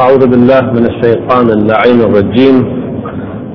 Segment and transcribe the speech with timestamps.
[0.00, 2.56] أعوذ بالله من الشيطان اللعين الرجيم.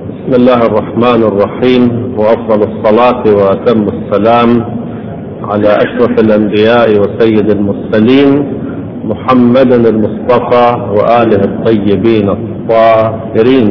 [0.09, 2.13] بسم الله الرحمن الرحيم.
[2.17, 4.49] وأفضل الصلاة وأتم السلام
[5.43, 8.29] على أشرف الأنبياء وسيد المرسلين
[9.03, 13.69] محمد المصطفى وآله الطيبين الطاهرين.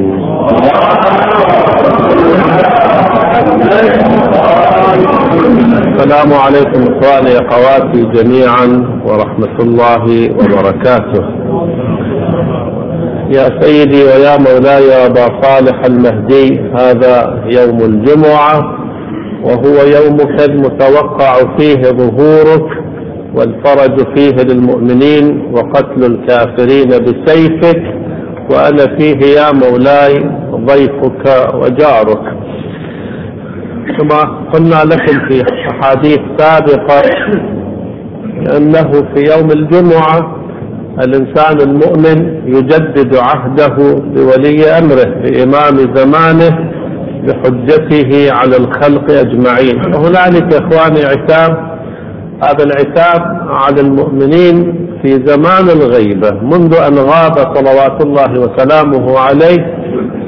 [5.94, 8.66] السلام عليكم إخواني أخواتي جميعا
[9.06, 10.04] ورحمة الله
[10.38, 11.24] وبركاته.
[13.30, 18.78] يا سيدي ويا مولاي أبا صالح المهدي هذا يوم الجمعة
[19.44, 22.66] وهو يومك المتوقع فيه ظهورك
[23.34, 27.82] والفرج فيه للمؤمنين وقتل الكافرين بسيفك
[28.50, 30.30] وأنا فيه يا مولاي
[30.66, 32.22] ضيفك وجارك.
[33.98, 34.20] كما
[34.54, 37.02] قلنا لكم في أحاديث سابقة
[38.56, 40.36] أنه في يوم الجمعة
[41.04, 43.76] الإنسان المؤمن يجدد عهده
[44.14, 46.70] بولي أمره بإمام زمانه
[47.26, 49.94] بحجته على الخلق أجمعين.
[49.94, 51.76] وهنالك إخواني عتاب
[52.42, 59.76] هذا العتاب على المؤمنين في زمان الغيبة منذ أن غاب صلوات الله وسلامه عليه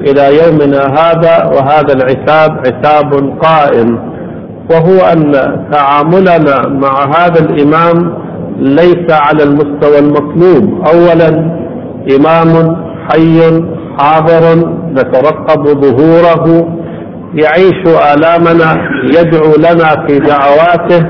[0.06, 3.98] إلى يومنا هذا وهذا العتاب عتاب قائم.
[4.70, 5.32] وهو أن
[5.72, 8.14] تعاملنا مع هذا الإمام
[8.58, 10.86] ليس على المستوى المطلوب.
[10.86, 11.28] أولا
[12.16, 12.76] إمام
[13.10, 13.40] حي
[13.98, 14.44] حاضر
[14.92, 16.68] نترقب ظهوره
[17.34, 17.82] يعيش
[18.14, 21.06] آلامنا يدعو لنا في دعواته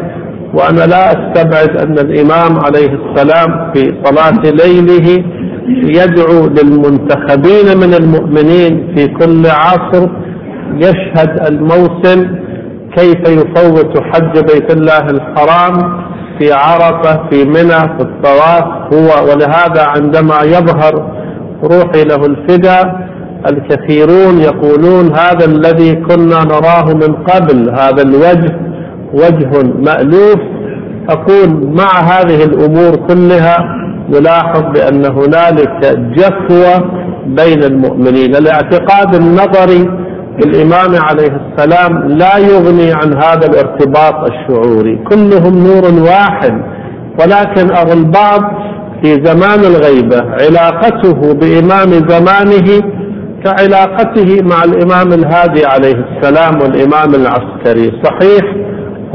[0.54, 5.24] وأنا لا أستبعد أن الإمام عليه السلام في صلاة ليله
[5.68, 10.08] يدعو للمنتخبين من المؤمنين في كل عصر
[10.74, 12.26] يشهد الموسم
[12.96, 16.02] كيف يفوت حج بيت الله الحرام
[16.38, 21.12] في عرفة في منى في الطواف هو ولهذا عندما يظهر
[21.64, 23.08] روحي له الفدا
[23.50, 28.56] الكثيرون يقولون هذا الذي كنا نراه من قبل هذا الوجه
[29.14, 30.38] وجه مألوف.
[31.08, 33.56] أقول مع هذه الأمور كلها
[34.10, 36.90] نلاحظ بأن هنالك جفوة
[37.26, 38.36] بين المؤمنين.
[38.36, 40.07] الاعتقاد النظري
[40.38, 45.04] بالإمام عليه السلام لا يغني عن هذا الارتباط الشعوري.
[45.10, 46.52] كلهم نور واحد.
[47.20, 48.40] ولكن أرى البعض
[49.02, 52.82] في زمان الغيبة علاقته بإمام زمانه
[53.44, 57.92] كعلاقته مع الإمام الهادي عليه السلام والإمام العسكري.
[58.04, 58.44] صحيح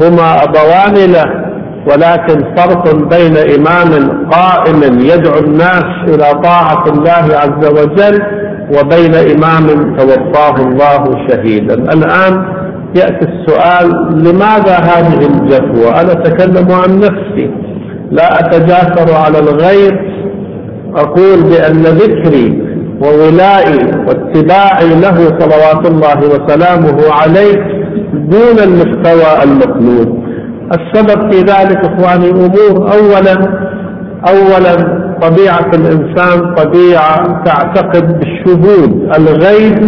[0.02, 1.44] هما أبوان له
[1.88, 3.90] ولكن فرق بين إمام
[4.30, 8.22] قائم يدعو الناس إلى طاعة الله عز وجل
[8.70, 11.74] وبين إمام توفاه الله شهيدا.
[11.74, 12.44] الآن
[12.96, 13.88] يأتي السؤال
[14.18, 17.50] لماذا هذه الجفوة؟ أنا أتكلم عن نفسي.
[18.10, 20.14] لا أتجاسر على الغير.
[20.96, 22.62] أقول بأن ذكري
[23.02, 27.56] وولائي واتباعي له صلوات الله وسلامه عليه
[28.14, 30.24] دون المستوى المطلوب.
[30.72, 33.34] السبب في ذلك إخواني امور اولا
[34.28, 39.78] اولا طبيعة الإنسان طبيعة تعتقد بالشهود الغيب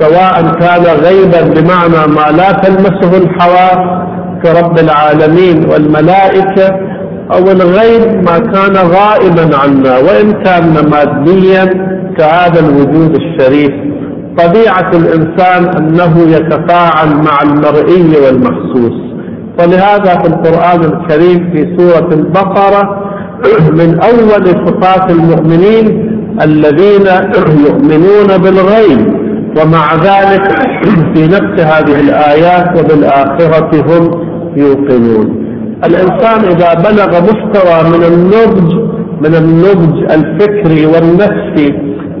[0.00, 4.04] سواء كان غيبا بمعنى ما لا تلمسه الحواس
[4.42, 6.76] كرب العالمين والملائكة
[7.32, 11.64] أو الغيب ما كان غائبا عنا وإن كان ماديا
[12.18, 13.70] كهذا الوجود الشريف.
[14.38, 19.04] طبيعة الإنسان أنه يتفاعل مع المرئي والمحسوس
[19.58, 23.04] ولهذا في القرآن الكريم في سورة البقرة
[23.72, 26.10] من أول صفات المؤمنين
[26.42, 27.06] الذين
[27.66, 29.24] يؤمنون بالغيب
[29.58, 30.52] ومع ذلك
[31.14, 34.10] في نفس هذه الآيات وبالآخرة هم
[34.56, 35.44] يوقنون.
[35.84, 38.74] الإنسان إذا بلغ مستوى من النضج
[39.20, 41.74] من النضج الفكري والنفسي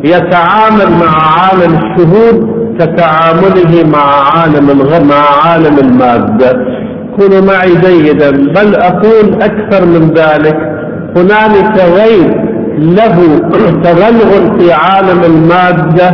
[0.04, 4.66] يتعامل مع عالم الشهود كتعامله مع عالم
[5.08, 6.66] مع عالم المادة.
[7.16, 10.73] كونوا معي جيدا بل أقول أكثر من ذلك.
[11.16, 12.44] هنالك غير
[12.78, 13.38] له
[13.82, 16.08] تغلغل في عالم المادة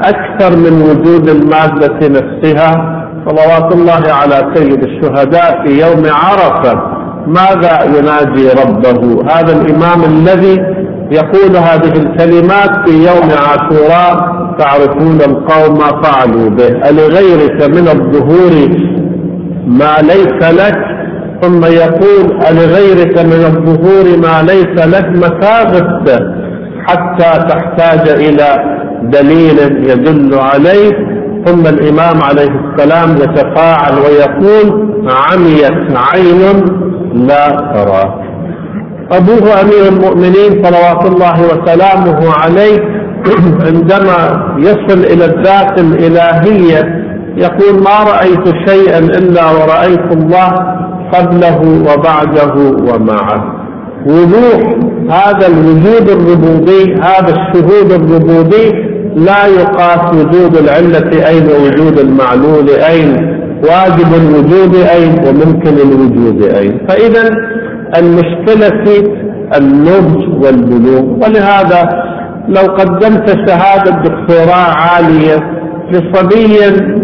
[0.00, 2.96] أكثر من وجود المادة نفسها.
[3.28, 6.82] صلوات الله على سيد الشهداء في يوم عرفة.
[7.26, 10.56] ماذا يناجي ربه؟ هذا الإمام الذي
[11.10, 16.88] يقول هذه الكلمات في يوم عاشوراء تعرفون القوم فعلوا به.
[16.90, 18.68] ألغيرك من الظهور
[19.66, 20.89] ما ليس لك
[21.42, 26.18] ثم يقول لغيرك من الظهور ما ليس لك متى
[26.86, 29.58] حتى تحتاج إلى دليل
[29.90, 30.90] يدل عليه.
[31.46, 36.64] ثم الإمام عليه السلام يتفاعل ويقول عميت عين
[37.26, 38.20] لا ترى.
[39.12, 42.78] أبوه أمير المؤمنين صلوات الله وسلامه عليه
[43.66, 47.00] عندما يصل إلى الذات الإلهية
[47.36, 50.52] يقول ما رأيت شيئا إلا ورأيت الله
[51.12, 51.60] قبله
[51.92, 52.54] وبعده
[52.88, 53.54] ومعه.
[54.06, 54.74] وضوح
[55.10, 64.14] هذا الوجود الربوبي هذا الشهود الربوبي لا يقاس وجود العلة أين وجود المعلول أين واجب
[64.14, 66.86] الوجود أين وممكن الوجود أين.
[66.88, 67.30] فإذا
[67.98, 69.12] المشكلة في
[69.58, 71.02] النضج والبلوغ.
[71.24, 71.88] ولهذا
[72.48, 75.60] لو قدمت شهادة دكتوراه عالية
[75.90, 76.56] لصبي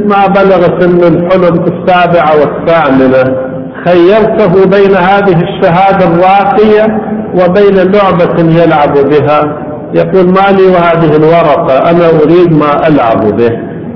[0.06, 3.36] ما بلغ سن الحلم في السابعة والثامنة
[3.86, 6.86] خيرته بين هذه الشهادة الراقية
[7.34, 9.66] وبين لعبة يلعب بها.
[9.94, 13.50] يقول ما لي وهذه الورقة أنا أريد ما ألعب به.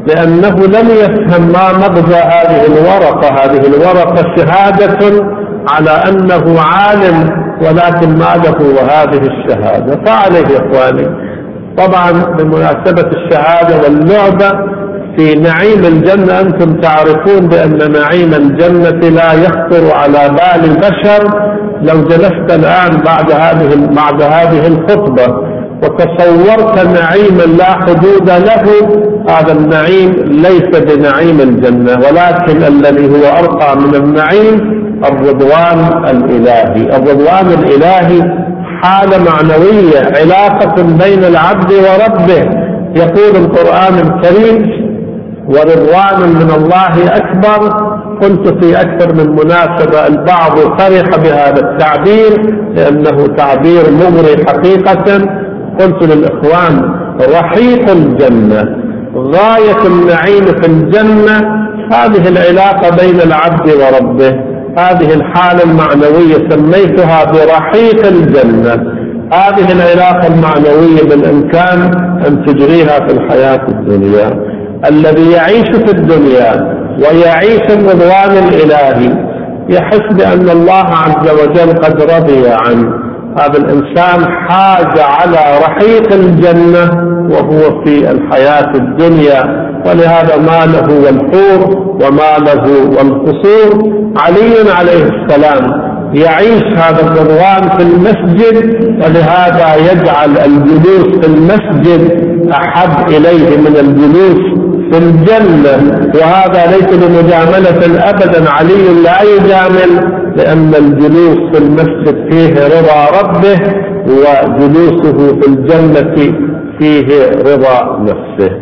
[0.07, 3.29] لأنه لم يفهم ما مغزى هذه الورقة.
[3.29, 5.25] هذه الورقة شهادة
[5.71, 7.31] على أنه عالم
[7.63, 10.05] ولكن ما له وهذه الشهادة.
[10.07, 11.31] فعليه إخواني.
[11.79, 14.80] طبعا بمناسبة الشهادة واللعبة
[15.17, 21.51] في نعيم الجنة أنتم تعرفون بأن نعيم الجنة لا يخطر على بال البشر.
[21.83, 25.27] لو جلست الآن بعد هذه بعد هذه الخطبة
[25.83, 28.65] وتصورت نعيما لا حدود له
[29.29, 36.97] هذا النعيم ليس بنعيم الجنة ولكن الذي هو أرقى من النعيم الرضوان الإلهي.
[36.97, 38.23] الرضوان الإلهي
[38.83, 42.71] حالة معنوية علاقة بين العبد وربه.
[42.97, 44.80] يقول القرآن الكريم
[45.51, 47.91] ورضوان من الله أكبر.
[48.23, 55.05] قلت في أكثر من مناسبة البعض فرح بهذا التعبير لأنه تعبير مغري حقيقة.
[55.81, 56.95] قلت للإخوان
[57.35, 58.63] رحيق الجنة
[59.17, 61.61] غاية النعيم في الجنة.
[61.93, 68.75] هذه العلاقة بين العبد وربه هذه الحالة المعنوية سميتها برحيق الجنة.
[69.33, 71.81] هذه العلاقة المعنوية بالإمكان
[72.27, 74.31] أن تجريها في الحياة الدنيا.
[74.89, 79.31] الذي يعيش في الدنيا ويعيش الرضوان الإلهي
[79.69, 82.93] يحس بأن الله عز وجل قد رضي عنه.
[83.39, 86.91] هذا الإنسان حاز على رحيق الجنة
[87.31, 92.65] وهو في الحياة الدنيا ولهذا ما له والحور وما له
[92.97, 94.01] والقصور.
[94.17, 103.57] علي عليه السلام يعيش هذا الرضوان في المسجد ولهذا يجعل الجلوس في المسجد أحب إليه
[103.59, 104.70] من الجلوس.
[104.91, 105.77] في الجنة.
[106.15, 113.59] وهذا ليس بمجاملة أبدا علي لا يجامل لأن الجلوس في المسجد فيه رضا ربه
[114.07, 116.15] وجلوسه في الجنة
[116.79, 118.53] فيه رضا نفسه.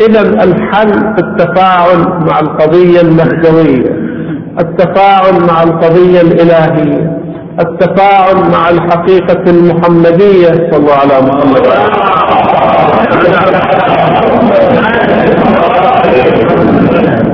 [0.00, 1.98] إذا الحل في التفاعل
[2.30, 4.08] مع القضية المهدوية
[4.60, 7.18] التفاعل مع القضية الإلهية
[7.60, 10.48] التفاعل مع الحقيقة المحمدية.
[10.70, 11.66] صلى الله على محمد.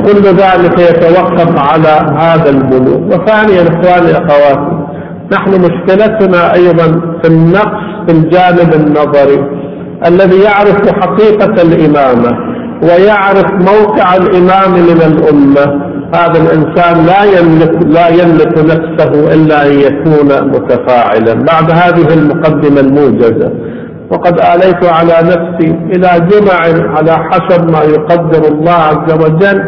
[0.06, 4.75] كل ذلك يتوقف على هذا البلوغ وثانيا إخواني أخواتي
[5.33, 6.87] نحن مشكلتنا أيضا
[7.23, 9.45] في النقص في الجانب النظري
[10.06, 12.39] الذي يعرف حقيقة الإمامة
[12.83, 15.95] ويعرف موقع الإمام من الأمة.
[16.15, 23.50] هذا الإنسان لا يملك لا يملك نفسه إلا أن يكون متفاعلا بعد هذه المقدمة الموجزة.
[24.11, 26.55] وقد آليت على نفسي إلى جمع
[26.97, 29.62] على حسب ما يقدر الله عز وجل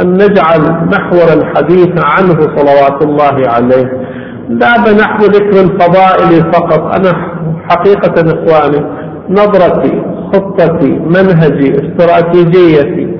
[0.00, 0.60] أن نجعل
[0.92, 3.92] محور الحديث عنه صلوات الله عليه.
[4.48, 6.80] لا بنحو ذكر الفضائل فقط.
[6.96, 7.12] أنا
[7.70, 8.86] حقيقة إخواني
[9.30, 13.16] نظرتي خطتي منهجي استراتيجيتي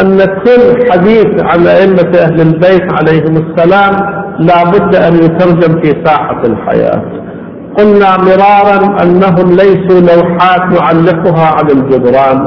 [0.00, 3.94] أن كل حديث عن أئمة أهل البيت عليهم السلام
[4.38, 7.02] لا بد أن يترجم في ساحة الحياة.
[7.78, 12.44] قلنا مرارا أنهم ليسوا لوحات نعلقها على الجدران.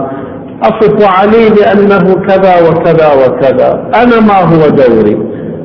[0.64, 3.90] أصف علي بأنه كذا وكذا وكذا.
[3.96, 5.18] أنا ما هو دوري.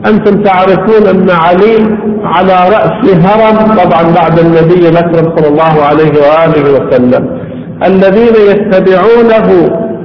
[0.07, 6.65] أنتم تعرفون أن علي على رأس هرم طبعا بعد النبي الأكرم صلى الله عليه وآله
[6.75, 7.41] وسلم.
[7.85, 9.49] الذين يتبعونه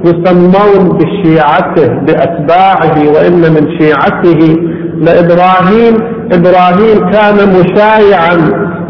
[0.04, 4.56] يسمون بشيعته بأتباعه وإن من شيعته
[4.96, 6.20] لإبراهيم.
[6.32, 8.36] إبراهيم كان مشايعا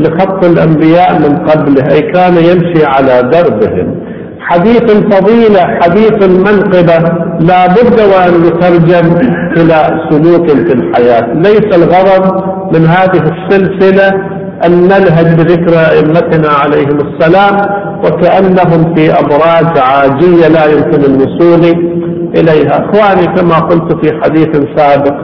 [0.01, 4.00] لخط الأنبياء من قبله أي كان يمشي على دربهم.
[4.51, 6.99] حديث الفضيلة حديث المنقبة
[7.41, 9.17] لا بد وأن يترجم
[9.57, 11.33] إلى سلوك في الحياة.
[11.35, 14.09] ليس الغرض من هذه السلسلة
[14.67, 17.57] أن نلهج بذكر أئمتنا عليهم السلام
[18.05, 21.65] وكأنهم في أبراج عاجية لا يمكن الوصول
[22.37, 22.85] إليها.
[22.85, 25.15] أخواني كما قلت في حديث سابق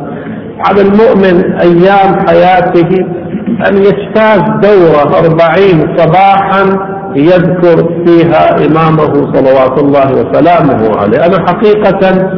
[0.66, 2.88] على المؤمن أيام حياته
[3.68, 11.26] أن يجتاز دورة أربعين صباحا يذكر فيها إمامه صلوات الله وسلامه عليه.
[11.26, 12.30] أنا حقيقة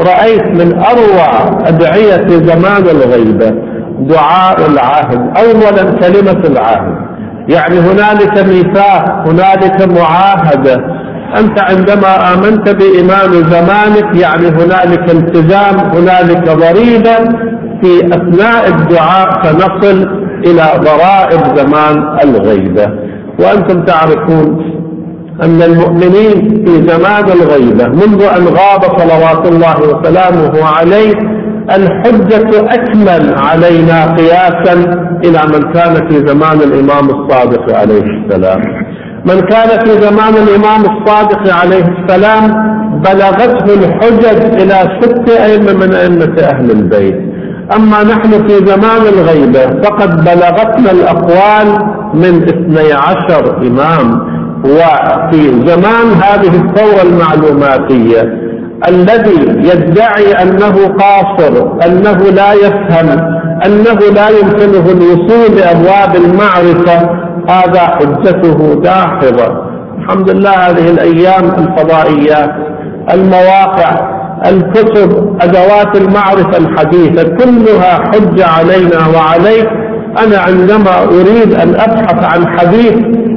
[0.00, 3.54] رأيت من أروع أدعية زمان الغيبة
[4.00, 6.94] دعاء العهد أولا كلمة العهد.
[7.48, 10.76] يعني هنالك ميثاق هنالك معاهدة.
[11.38, 17.16] أنت عندما آمنت بإمام زمانك يعني هنالك التزام هنالك ضريبة
[17.82, 22.86] في أثناء الدعاء سنصل إلى ضرائب زمان الغيبة
[23.40, 24.74] وأنتم تعرفون
[25.42, 31.14] أن المؤمنين في زمان الغيبة منذ أن غاب صلوات الله وسلامه عليه
[31.76, 34.72] الحجة أكمل علينا قياسا
[35.24, 38.60] إلى من كان في زمان الإمام الصادق عليه السلام.
[39.26, 42.74] من كان في زمان الإمام الصادق عليه السلام
[43.04, 47.16] بلغته الحجج إلى ست أئمة من أئمة أهل البيت.
[47.76, 56.56] أما نحن في زمان الغيبة فقد بلغتنا الأقوال من اثني عشر إمام وفي زمان هذه
[56.64, 58.44] الثورة المعلوماتية
[58.88, 63.08] الذي يدعي أنه قاصر أنه لا يفهم
[63.66, 67.10] أنه لا يمكنه الوصول لأبواب المعرفة
[67.48, 69.64] هذا حجته داحضة
[69.98, 72.50] الحمد لله هذه الأيام الفضائيات
[73.12, 74.14] المواقع
[74.46, 79.68] الكتب أدوات المعرفة الحديثة كلها حجة علينا وعليك.
[80.18, 82.94] أنا عندما أريد أن أبحث عن حديث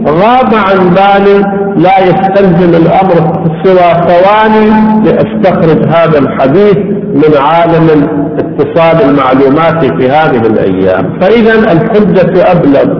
[0.08, 1.44] غاب عن بالي
[1.78, 4.70] لا يستلزم الأمر سوى ثواني
[5.06, 6.78] لأستخرج هذا الحديث
[7.14, 7.90] من عالم
[8.40, 11.20] الاتصال المعلوماتي في هذه الأيام.
[11.22, 12.97] فإذا الحجة أبلغ.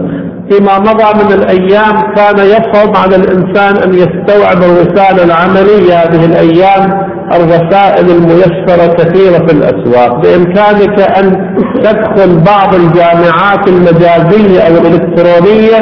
[0.50, 8.10] فيما مضى من الأيام كان يصعب على الإنسان أن يستوعب الرسالة العملية هذه الأيام الرسائل
[8.10, 10.22] الميسرة كثيرة في الأسواق.
[10.22, 15.80] بإمكانك أن تدخل بعض الجامعات المجازية أو الإلكترونية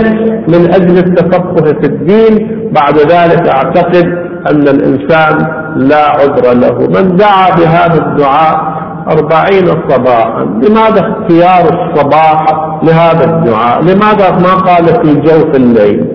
[0.48, 2.48] من أجل التفقه في الدين.
[2.72, 4.04] بعد ذلك أعتقد
[4.50, 5.46] أن الإنسان
[5.76, 6.78] لا عذر له.
[6.78, 10.44] من دعا بهذا الدعاء أربعين صباحا.
[10.44, 12.46] لماذا اختيار الصباح
[12.82, 16.06] لهذا الدعاء؟ لماذا ما قال في جوف الليل؟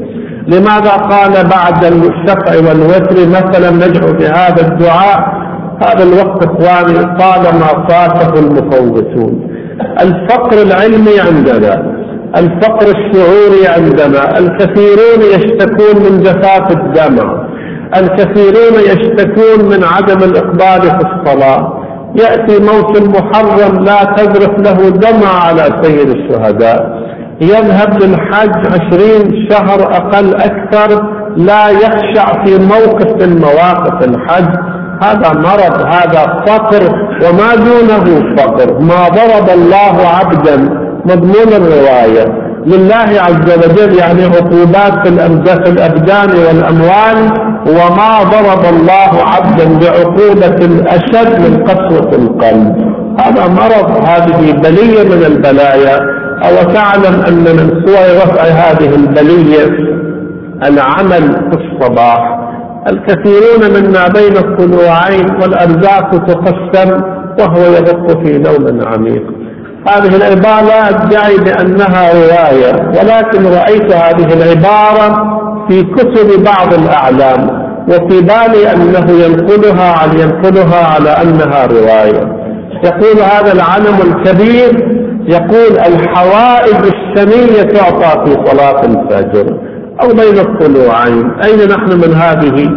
[0.47, 5.41] لماذا قال بعد الشفع والوتر مثلا ندعو بهذا الدعاء؟
[5.81, 9.47] هذا الوقت إخواني طالما فاته المفوتون.
[10.01, 12.01] الفقر العلمي عندنا
[12.37, 17.47] الفقر الشعوري عندنا الكثيرون يشتكون من جفاف الدمع
[17.97, 21.80] الكثيرون يشتكون من عدم الإقبال في الصلاة.
[22.15, 27.01] يأتي موسم محرم لا تذرف له دمع على سيد الشهداء.
[27.41, 31.03] يذهب للحج عشرين شهر أقل أكثر
[31.37, 34.55] لا يخشع في موقف من مواقف الحج.
[35.03, 36.83] هذا مرض هذا فقر
[37.23, 38.79] وما دونه فقر.
[38.79, 40.57] ما ضرب الله عبدا
[41.05, 42.40] مضمون الرواية.
[42.65, 47.31] لله عز وجل يعني عقوبات في الأبدان والأموال
[47.67, 52.91] وما ضرب الله عبدا بعقوبة أشد من قسوة القلب.
[53.19, 55.99] هذا مرض هذه بلية من البلايا.
[56.43, 59.67] أو تعلم أن من صور رفع هذه البلية
[60.63, 62.39] العمل في الصباح.
[62.87, 67.01] الكثيرون منا بين الطلوعين والأرزاق تقسم
[67.39, 69.40] وهو يغط في نوم عميق.
[69.87, 78.21] هذه العبارة لا أدعي بأنها رواية ولكن رأيت هذه العبارة في كتب بعض الأعلام وفي
[78.21, 82.41] بالي أنه ينقلها على ينقلها على أنها رواية.
[82.83, 89.57] يقول هذا العلم الكبير يقول الحوائج السنية تعطى في صلاة الفجر
[90.01, 91.31] أو بين الطلوعين.
[91.43, 92.69] أين نحن من هذه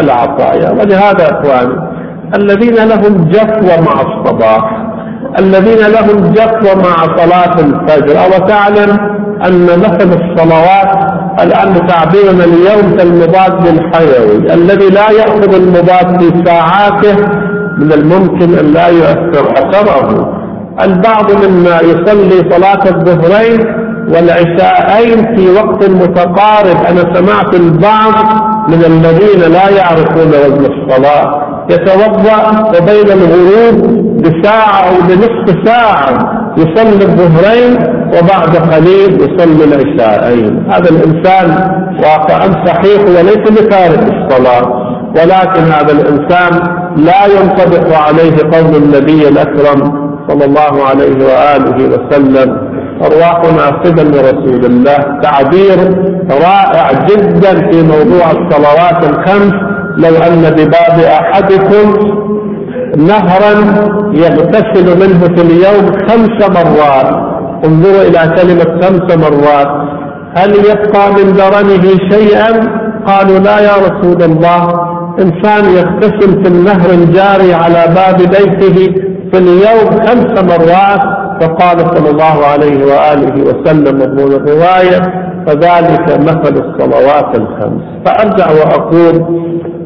[0.00, 1.90] العطايا؟ ولهذا أخواني
[2.34, 4.79] الذين لهم جفوة مع الصباح
[5.38, 8.18] الذين لهم جفوة مع صلاة الفجر.
[8.24, 8.90] أو تعلم
[9.46, 11.10] أن مثل الصلوات
[11.42, 17.16] الآن بتعبيرنا اليوم كالمضاد الحيوي الذي لا يأخذ المضاد في ساعاته
[17.78, 20.32] من الممكن أن لا يؤثر أثره.
[20.82, 23.60] البعض منا يصلي صلاة الظهرين
[24.14, 26.76] والعشاءين في وقت متقارب.
[26.88, 28.14] أنا سمعت البعض
[28.68, 31.42] من الذين لا يعرفون وزن الصلاة.
[31.70, 37.72] يتوضأ وبين الغروب بساعة أو بنصف ساعة يصلي الظهرين
[38.14, 40.66] وبعد قليل يصلي العشاءين.
[40.70, 41.48] هذا الإنسان
[42.04, 44.80] واقعا صحيح وليس بتارك الصلاة
[45.16, 46.52] ولكن هذا الإنسان
[46.96, 52.70] لا ينطبق عليه قول النبي الأكرم صلى الله عليه وآله وسلم
[53.02, 54.98] أرواحنا فدا لرسول الله.
[55.22, 55.78] تعبير
[56.30, 59.54] رائع جدا في موضوع الصلوات الخمس
[59.96, 61.94] لو أن بباب أحدكم
[62.96, 63.52] نهرا
[64.12, 67.30] يغتسل منه في اليوم خمس مرات.
[67.64, 69.68] انظروا إلى كلمة خمس مرات.
[70.36, 74.90] هل يبقى من درنه شيئا؟ قالوا لا يا رسول الله.
[75.18, 78.94] إنسان يغتسل في النهر الجاري على باب بيته
[79.32, 81.20] في اليوم خمس مرات.
[81.40, 85.00] فقال صلى الله عليه وآله وسلم من الرواية
[85.46, 87.82] فذلك مثل الصلوات الخمس.
[88.04, 89.26] فأرجع وأقول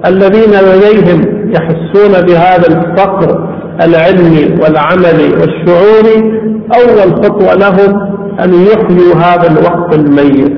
[0.06, 3.48] الذين لديهم يحسون بهذا الفقر
[3.82, 6.40] العلمي والعملي والشعوري
[6.78, 10.52] أول خطوة لهم أن يحيوا هذا الوقت الميت.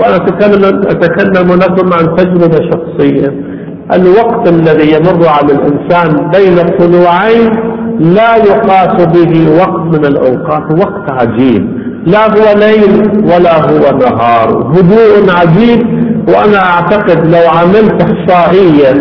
[0.00, 3.34] وأنا أتكلم, أتكلم لكم عن تجربة شخصية.
[3.92, 7.50] الوقت الذي يمر على الإنسان بين الطلوعين
[8.00, 11.82] لا يقاس به وقت من الأوقات وقت عجيب.
[12.06, 14.72] لا هو ليل ولا هو نهار.
[14.72, 18.92] هدوء عجيب وأنا أعتقد لو عملت إحصائية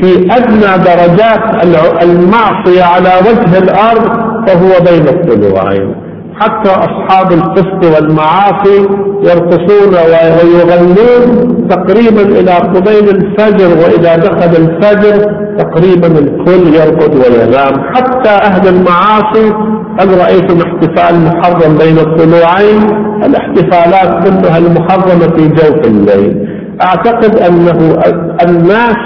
[0.00, 1.64] في أدنى درجات
[2.02, 5.94] المعصية على وجه الأرض فهو بين الطلوعين
[6.40, 8.88] حتى أصحاب القسط والمعاصي
[9.22, 17.94] يرقصون ويغنون تقريبا إلى قبيل الفجر وإذا دخل الفجر تقريبا الكل يرقد وينام.
[17.94, 19.52] حتى أهل المعاصي
[20.00, 22.82] هل رأيتم احتفال محرم بين الطلوعين
[23.24, 26.48] الاحتفالات كلها المحرمة في جوف الليل.
[26.82, 27.98] أعتقد أنه
[28.42, 28.96] الناس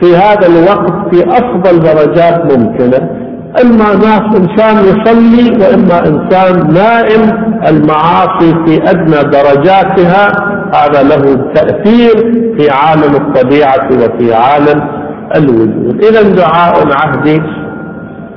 [0.00, 3.08] في هذا الوقت في أفضل درجات ممكنة.
[3.62, 7.22] إما ناس إنسان يصلي وإما إنسان نائم
[7.68, 10.28] المعاصي في أدنى درجاتها
[10.74, 14.80] هذا له تأثير في عالم الطبيعة وفي عالم
[15.36, 16.04] الوجود.
[16.04, 17.42] إذا دعاء عهدي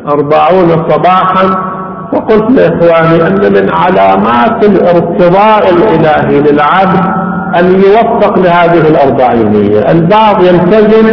[0.08, 1.78] أربعون صباحا.
[2.14, 7.27] وقلت لإخواني أن من علامات الارتضاء الإلهي للعبد
[7.60, 9.92] أن يوفق لهذه الأربعينية.
[9.92, 11.08] البعض يلتزم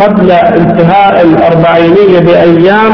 [0.00, 2.92] قبل انتهاء الأربعينية بأيام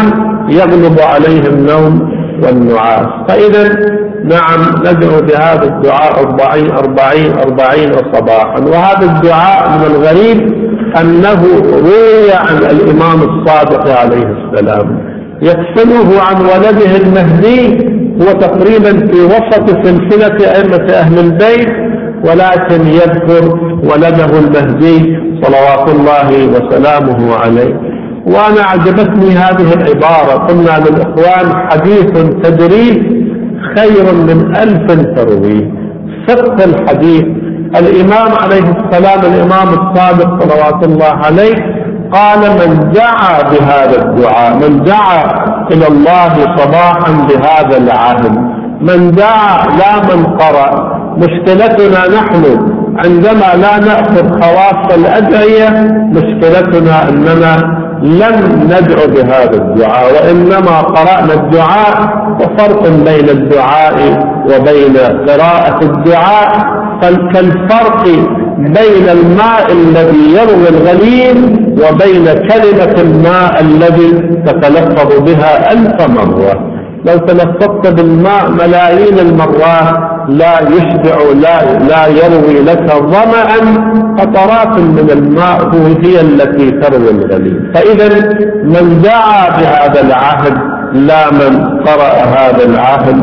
[0.49, 2.11] يغلب عليه النوم
[2.43, 3.07] والنعاس.
[3.29, 3.69] فإذا
[4.25, 8.61] نعم ندعو بهذا الدعاء أربعين أربعين أربعين صباحا.
[8.61, 10.65] وهذا الدعاء من الغريب
[11.01, 15.15] أنه روي عن الإمام الصادق عليه السلام.
[15.43, 21.69] يكفله عن ولده المهدي هو تقريبا في وسط سلسلة أئمة أهل البيت
[22.27, 23.45] ولكن يذكر
[23.91, 27.75] ولده المهدي صلوات الله وسلامه عليه.
[28.27, 30.47] وأنا أعجبتني هذه العبارة.
[30.47, 32.11] قلنا للإخوان حديث
[32.43, 32.99] تدريس
[33.77, 35.71] خير من ألف ترويه
[36.29, 37.25] فقه الحديث.
[37.77, 41.55] الإمام عليه السلام الإمام الصادق صلوات الله عليه
[42.13, 45.25] قال من دعا بهذا الدعاء من دعا
[45.73, 48.39] إلى الله صباحا بهذا العهد
[48.81, 52.45] من دعا لا من قرأ مشكلتنا نحن
[53.05, 55.69] عندما لا نأخذ خواص الأدعية
[56.13, 63.95] مشكلتنا أننا لم ندعو بهذا الدعاء وإنما قرأنا الدعاء وفرق بين الدعاء
[64.47, 64.97] وبين
[65.29, 68.05] قراءة الدعاء كالفرق
[68.59, 71.37] بين الماء الذي يروي الغليل
[71.73, 74.11] وبين كلمة الماء الذي
[74.47, 76.74] تتلفظ بها ألف مرة.
[77.05, 83.45] لو تلفظت بالماء ملايين المرات لا يشبع لا, لا يروي لك ظمأ
[84.19, 85.71] قطرات من الماء
[86.05, 88.09] هي التي تروي الغليل فإذا
[88.65, 90.55] من دعا بهذا العهد
[90.95, 93.17] لا من قرأ هذا العهد.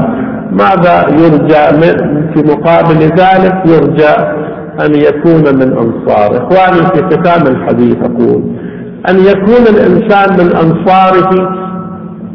[0.51, 1.93] ماذا يرجى
[2.33, 4.15] في مقابل ذلك يرجى
[4.85, 6.37] أن يكون من أنصاره.
[6.37, 8.43] إخواني في ختام الحديث أقول
[9.09, 11.60] أن يكون الإنسان من أنصاره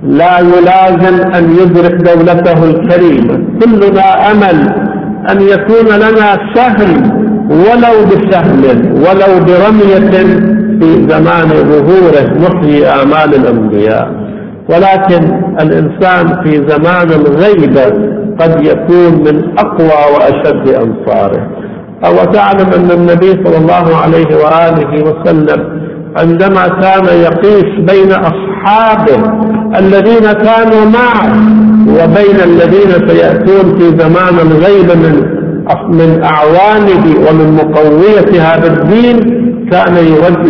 [0.02, 4.74] لا يلازم أن يدرك دولته الكريمة كلنا أمل
[5.30, 7.02] أن يكون لنا سهل
[7.50, 10.10] ولو بسهل ولو برمية
[10.80, 14.10] في زمان ظهوره نحيي آمال الأنبياء.
[14.68, 17.84] ولكن الإنسان في زمان الغيبة
[18.40, 21.48] قد يكون من أقوى وأشد أنصاره.
[22.04, 25.80] أو تعلم أن النبي صلى الله عليه وآله وسلم
[26.18, 29.16] عندما كان يقيس بين أصحابه
[29.78, 31.32] الذين كانوا معه
[31.88, 35.36] وبين الذين سيأتون في زمان الغيب من
[35.88, 39.16] من أعوانه ومن مقوية هذا الدين
[39.72, 39.96] كان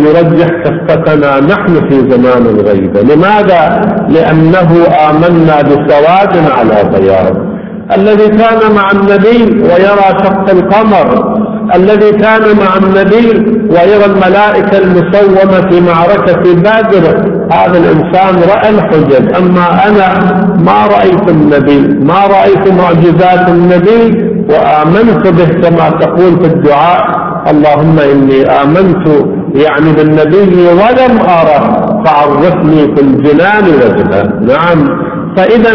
[0.05, 7.37] يرجح كفتنا نحن في زمان الغيبة لماذا؟ لأنه آمنا بسواد على بياض
[7.97, 11.37] الذي كان مع النبي ويرى شق القمر
[11.75, 13.27] الذي كان مع النبي
[13.69, 19.35] ويرى الملائكة المسومة في معركة بدر هذا الإنسان رأى الحجج.
[19.37, 20.07] أما أنا
[20.65, 27.27] ما رأيت النبي ما رأيت معجزات النبي وآمنت به كما تقول في الدعاء.
[27.51, 29.07] اللهم إني آمنت
[29.55, 34.87] يعني بالنبي ولم أره فعرفني في الجنان وجها نعم.
[35.37, 35.73] فإذا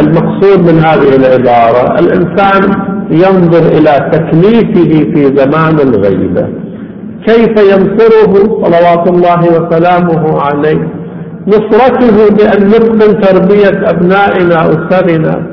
[0.00, 6.48] المقصود من هذه العبارة الإنسان ينظر إلى تكليفه في زمان الغيبة
[7.26, 8.32] كيف ينصره
[8.64, 10.88] صلوات الله وسلامه عليه؟
[11.48, 15.46] نصرته بأن نتقن تربية أبنائنا أسرنا.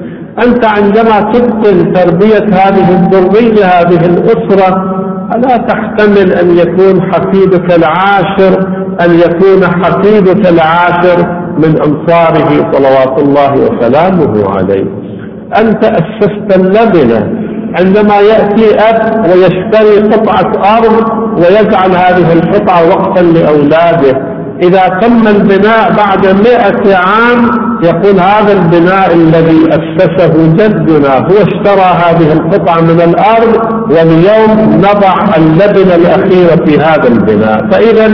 [0.46, 5.00] أنت عندما تتقن تربية هذه الذرية هذه الأسرة
[5.36, 8.60] ألا تحتمل أن يكون حفيدك العاشر
[9.06, 11.18] أن يكون حفيدك العاشر
[11.58, 15.09] من أنصاره صلوات الله وسلامه عليه.
[15.58, 17.30] أنت أسست اللبنة.
[17.80, 21.04] عندما يأتي أب ويشتري قطعة أرض
[21.38, 24.22] ويجعل هذه القطعة وقتا لأولاده.
[24.64, 32.34] إذا تم البناء بعد مئة عام يقول هذا البناء الذي أسسه جدنا هو اشترى هذه
[32.34, 37.68] القطعة من الأرض واليوم نضع اللبنة الأخيرة في هذا البناء.
[37.72, 38.06] فإذا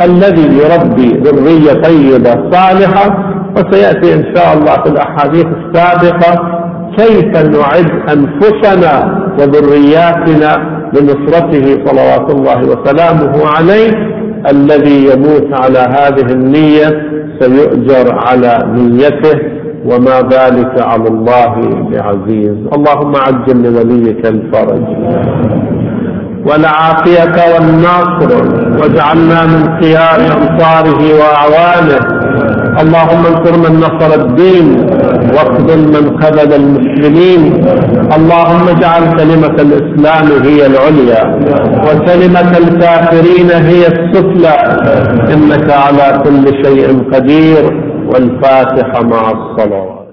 [0.00, 6.60] الذي يربي ذرية طيبة صالحة وسيأتي إن شاء الله في الأحاديث السابقة
[6.96, 13.90] كيف نعد أنفسنا وذرياتنا لنصرته صلوات الله وسلامه عليه
[14.50, 17.02] الذي يموت على هذه النية
[17.40, 19.38] سيؤجر على نيته
[19.84, 21.54] وما ذلك على الله
[21.90, 22.56] بعزيز.
[22.76, 24.82] اللهم عجل لوليك الفرج.
[26.46, 28.30] والعافية والنصر
[28.82, 32.23] واجعلنا من خيار أنصاره وأعوانه
[32.82, 34.66] اللهم انصر من نصر الدين
[35.34, 37.42] واخذل من خذل المسلمين.
[38.16, 41.22] اللهم اجعل كلمة الإسلام هي العليا
[41.86, 44.56] وكلمة الكافرين هي السفلى.
[45.34, 47.84] إنك على كل شيء قدير.
[48.04, 50.03] والفاتحة مع الصلوات.